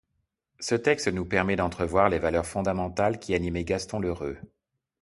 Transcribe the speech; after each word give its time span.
Ce 0.59 0.73
texte 0.73 1.09
nous 1.09 1.25
permet 1.27 1.55
d’entrevoir 1.55 2.09
les 2.09 2.17
valeurs 2.17 2.47
fondamentales 2.47 3.19
qui 3.19 3.35
animaient 3.35 3.65
Gaston 3.65 3.99
L’Heureux. 3.99 4.39